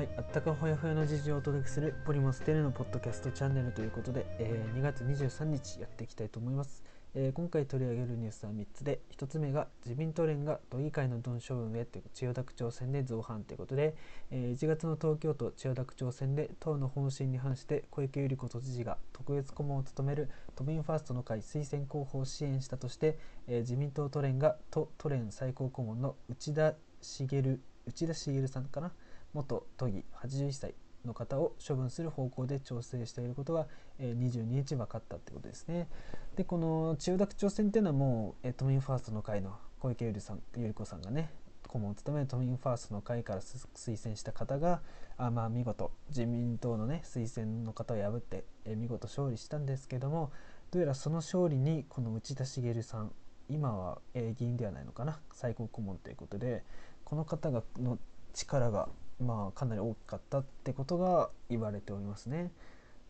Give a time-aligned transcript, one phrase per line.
[0.00, 6.82] はい、あったかほやほやの事情をお届けするポリモステレのポッドキャストチャンネルということで、えー、2月23日やっていきたいと思います、
[7.14, 13.94] えー、今回取り上げるニュースは3つで1つ目が自民党連が都議会の鈍処分へという千代田区長選で造反ということで、
[14.30, 26.72] えー、1月の東京都千代田区長選で党の方針に反して小池百合子都知事が特別顧問を務める都民ファーストの会推薦候補を支援したとして、え自民党都連が都都連最高顧問の内田
[27.02, 28.92] 茂内田茂さんかな？
[29.34, 33.66] 元都議81歳の方を処分する方向で調整していることが、
[33.98, 35.88] え22日分かったってことですね。
[36.36, 41.30] でこの千代田区長選っていうのはもう、え都民ファーストの会の小池百合子さんがね
[41.66, 44.82] 顧問を務める都民ファーストの会から推薦した方が
[45.16, 50.32] あまあ見事自民党のね推薦の方を破って、え見事勝利したんですけども
[50.70, 53.12] どうやらその勝利にこの内田茂さん
[53.48, 56.62] 今は、え議員ではないのかな最高顧問ということで
[57.04, 57.98] この方がの
[58.32, 58.88] 力が
[59.20, 62.50] まあ、かなり大きかったってことが言われておりますね。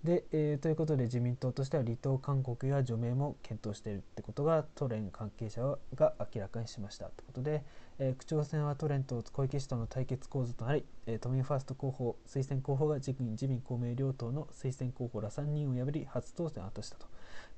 [0.05, 7.63] で、えー、ということで自民党としては離党勧告や除名も検討しているってことが都連関係者が明らかにしましたってことで、
[7.99, 17.07] えー、区長選は都連と小池氏との対決構図となり、えー、都民ファースト候補推薦候補が自民自民公明両党の推薦候補ら3人を破り初当選を果たしたと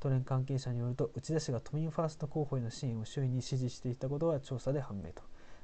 [0.01, 5.23] 都連関係者によると内田氏が都民ファースト候補への支援を周囲に支持していたことは調査で判明と。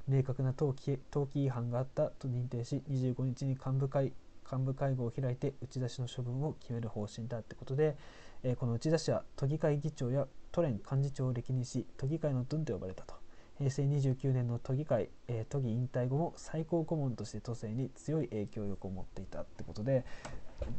[0.08, 4.12] 明確な登記登記違反があったと認定し25日に幹部会
[4.50, 7.96] 幹部会合を開いて打ち出しの処分を決める方針だってことで、
[8.42, 13.14] えー、この打ち出しは都議会議長や都連幹事長を歴任し都議会のドンと呼ばれたと。
[13.58, 20.04] 平成29年の都議会、えー、都議引退後も最高顧問として都政に強い影響力を持っていたってことで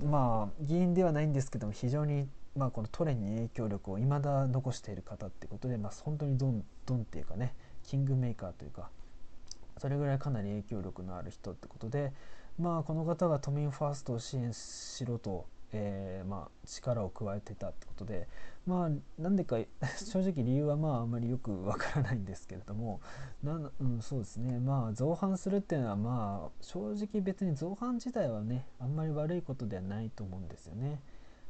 [0.02, 8.90] まあ議員ではないんですけども非常にまあこの都連に影響力を未だ残している方ってことで、まあ、本当にドンドンっていうかねキングメーカーというか
[9.80, 12.14] それぐらいかなり影響力のある人ってことで
[12.60, 18.28] まあこの方が都民ファーストを支援しろと、えー、まあ、力を加えてたってことで
[18.68, 19.58] まあなんでか
[19.98, 23.00] 正直理由はまああんまりよくわからないんですけれども
[23.42, 31.02] な、うん、そうですねまあ造反するっていうのはまあ正直別に造反自体はねあんまり悪いことではないと思うんですよね。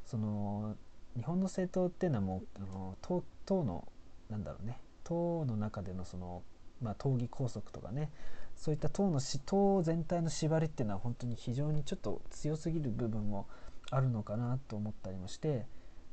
[0.06, 0.76] その
[1.16, 3.88] 日本の政党っていうのはもうあの党党の
[4.30, 6.44] なんだろうね党の中でのその
[6.82, 8.10] まあ、党議拘束とかね
[8.56, 13.48] そういった党の党全体の縛りっていうのは本当に非常にちょっと強すぎる部分も
[13.90, 15.66] あるのかなと思ったりもして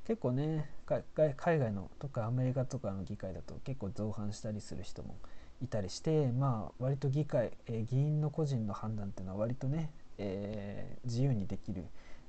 [0.07, 5.17] 結構ね海外のとかアメリカとかの議会だと結構造反したりする人も
[5.61, 11.85] いたりしてまあ割と議会、えー、議員の個人の判断っていうのは割とね、えー、自由にできる、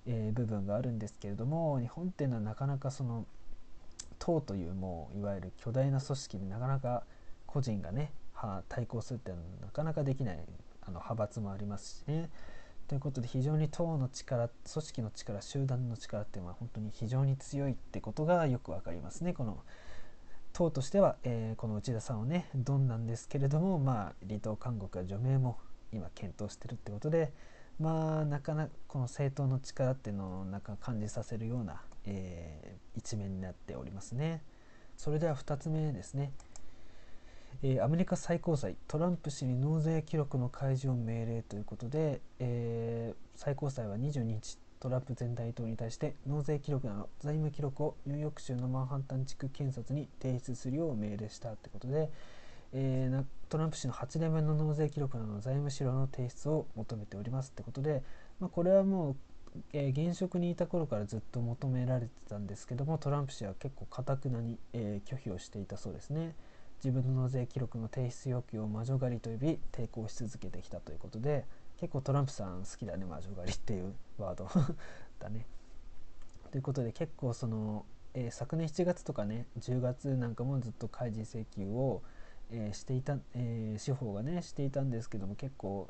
[0.08, 3.26] えー、部分があるんですけれども日本っていうのはなかなかその
[4.18, 7.04] 党というもういわゆる巨大な組織でなかなか
[7.46, 8.12] 個人がね
[8.70, 10.40] 対抗するっていうのはなかなかできない
[10.82, 12.30] あの派閥もありますしね。
[12.88, 19.34] ということで非常に党の力組織の力集団の力っていうのは本当に非常に強いってことがよく分かりますね。
[19.34, 19.62] この
[20.54, 25.58] 党としては、えー、この内田さんをねドンなんですけれどもまあ離党勧告や除名も
[25.92, 27.32] 今検討してるってことで
[27.80, 34.42] まあなかなかこの政党の力っていうのをなんか感じさせるような、えー、一面になっておりますね。
[34.96, 36.32] それでは2つ目ですね。
[37.64, 52.12] えー、アメリカ最高裁トランプ氏に納税記録の開示を命令ということで、えー、最高裁は22日トランプ前大統領に対して納税記録など財務記録をニューヨーク州のマンハッタン地区検察に提出するよう命令したということで、
[52.74, 58.04] えー、トランプ氏の8年目の納税記録などの財務資料の提出を求めておりますということで、
[58.40, 59.16] まあ、これはもう
[59.74, 66.36] えー、現職にいた頃からずっと求められてたんですけどもトランプ氏は結構かたくなに、えー、拒否をしていたそうですね。
[66.84, 71.46] 自分の納税記録の提出要求を魔女狩りと呼び抵抗し続けてきたということで
[71.78, 74.48] 結構トランプさん好きだね魔女狩りっていうワード
[75.20, 75.46] だね。
[76.52, 82.02] ということで結構その、えー、昨年7月とかね10月なんかもずっと開示請求を、
[82.52, 85.90] えー、していた、えー、司法がねしていたんですけども結構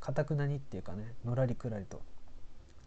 [0.00, 2.00] かたくなにっていうかねのらりくらりと、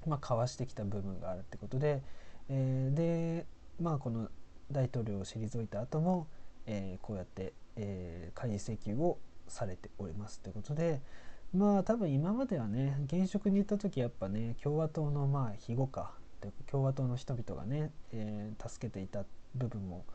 [0.08, 2.02] まあ、かわしてきた部分があるってことで、
[2.50, 3.46] えで
[3.80, 4.30] まあこの
[4.72, 6.28] 大統領を退いた後も
[6.68, 9.18] えー、こうやって、えー、開示請求を
[9.48, 11.02] されておりますということで
[11.54, 16.12] まあ多分今まではね現職に行った時やっぱね共和党のまあ庇護か
[16.70, 19.24] 共和党の人々がね、えー、助けていた
[19.56, 20.06] 部分も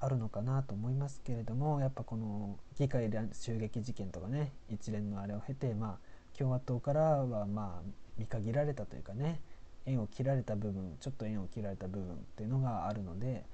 [0.00, 9.40] あるのかなと思いますけれどもやっぱこの議会襲撃事件とかね一連のあれを経てまあ共和党からはまあ見限られたというかね
[9.86, 13.44] 縁を切られた部分ちょっと縁を切られた部分っていうのがあるので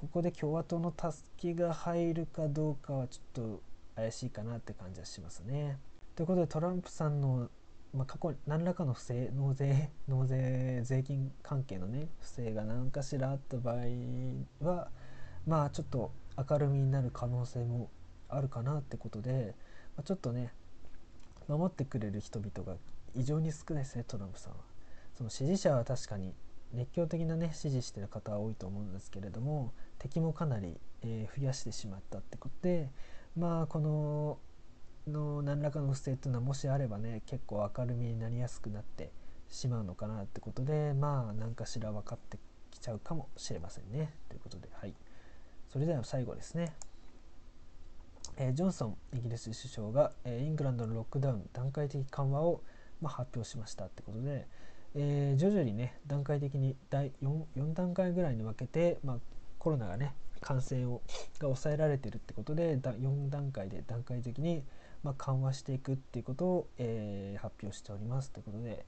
[0.00, 3.62] ここで共和党の助けが入るかどうかはちょっと
[3.96, 5.76] 怪しいかなって感じはしますね。
[6.16, 7.50] ということでトランプさんの
[7.92, 13.76] まあ、過去何らかの不正納税納税税金関係のね不正が何かしらあった場合
[14.60, 14.90] は
[15.44, 16.12] まあちょっと
[16.48, 17.90] 明るみになる可能性も
[18.28, 19.56] あるかなってことで、
[19.96, 20.52] まあ、ちょっとね
[21.48, 22.78] 守ってくれる人々が
[23.16, 24.58] 異常に少ないですねトランプさんは。
[25.18, 26.32] その支持者は確かに
[26.72, 32.90] 熱狂的なね支持してる方は多いと思うんですけれども敵もかなり、えー、増やしてしまったってことで
[33.36, 34.38] まあこの
[35.06, 39.12] の何らかの不正っていうのはもしあればね結構明るみになりやすくなって
[39.48, 42.38] しまうのかなってことでまあ何かしら分かって
[42.70, 44.12] きちゃうかもしれませんね。
[44.28, 44.94] ということではい。
[45.68, 46.72] それでは最後ですね、
[48.36, 52.62] えー、ジョンソンイギリス首相が、えー、イングランドのロックダウン段階的緩和を、
[53.00, 54.48] まあ、発表しましたってことで、
[54.96, 59.18] えー、徐々にね段階的に第 4, 4段階ぐらいに分けて、まあ、
[59.60, 61.02] コロナがね感染を
[61.38, 64.64] が抑えられてるってことでだ4段階で段階的に、
[65.04, 68.84] まあ、緩和していくっていうことを、えー、発表しておりますということで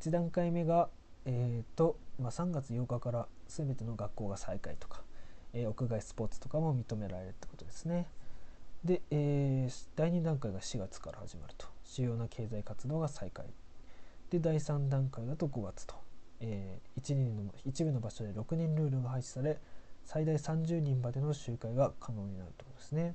[0.00, 0.88] 1段階目が、
[1.26, 5.02] えーとまあ、3月8日から全ての学校が再開とか、
[5.52, 8.06] えー、屋外スポーツとかも認められるってことですね。
[8.84, 13.46] で、えー、第2段階が4月から始まると主要な経済活動が再開
[14.30, 15.94] で第3段階だと5月と、
[16.40, 19.58] えー、1人の一部の場所で6人ルールが廃止され
[20.06, 23.14] 最大30人までの集会が可能になるということですね。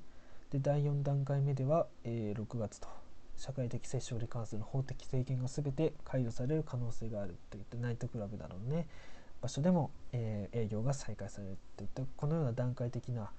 [0.51, 2.89] で第4段階目では、えー、6月と
[3.37, 8.87] 社会的接触に関する法的制限が全て解除される可能性があるといったナイトクラブなどのね
[9.41, 13.31] 場所でも、えー、営業が再開されるといったこのような段階的な、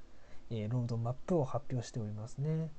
[0.50, 2.70] えー、ロードマップを発表しておりますね。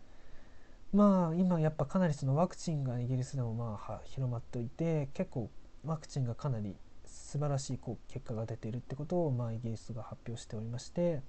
[0.92, 5.50] まあ今やっぱかなりそのワクチンがイギリスでもまあ広まっておいて結構
[5.86, 6.76] ワクチンがかなり
[7.13, 11.21] 素晴らしいこう結果が出ているってことをまあイギリスが発表しておりまして、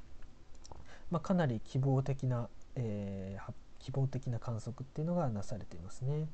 [1.11, 6.29] まあ、かなり希望的な、えー、希望的な観測っていうのがなされていますね。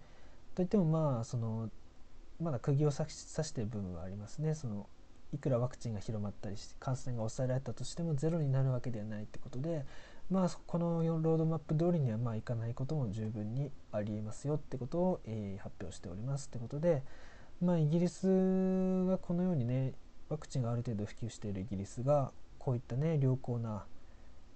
[0.55, 1.69] といってもまあその
[2.41, 4.55] まだ釘を刺してる部分はありますね。
[4.55, 4.89] その
[5.33, 9.85] いくらワクチンが広まったりして感染が抑えられたとしてもゼロになるわけではないってことで
[10.31, 17.03] まあこの4ロードマップ通りにはまあいかないことも十分にありえますよってことを、えー、発表しておりますってことで
[17.61, 18.27] まあイギリス
[19.07, 19.95] がこのようにね
[20.29, 23.85] ワクチンがある程度普及しているイギリスがこういったね良好な、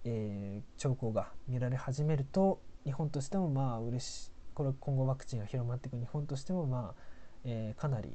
[0.04, 7.02] えー、兆候が見られ始めると日本としてもまあ嬉しいこれ今後ワクチンが広まっていく日本としてもまあ、
[7.44, 8.14] えー、かなり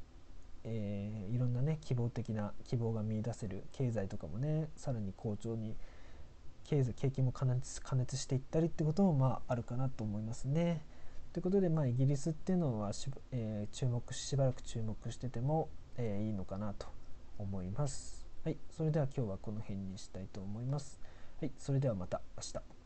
[0.64, 5.74] えー、いろんなね希望的な希望が見いだせる経済とかもねさらに好調に
[6.64, 10.84] 経済景気も加熱加熱していったりってこともまああるかなと思いますね。
[11.32, 16.88] ということで、まあ、イギリスっていうのはし、えー、注目しばらく注目してても、えー、いいのかなと
[17.38, 18.26] 思います。
[18.44, 21.00] はい、それでは今日はこの辺にしたいと思います。
[21.40, 22.79] はい、それではまた明日。